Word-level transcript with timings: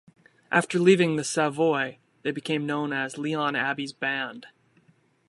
After 0.51 0.79
leaving 0.79 1.15
the 1.15 1.23
Savoy 1.23 1.99
they 2.23 2.31
became 2.31 2.65
known 2.65 2.91
as 2.91 3.19
Leon 3.19 3.55
Abbey's 3.55 3.93
Band. 3.93 4.47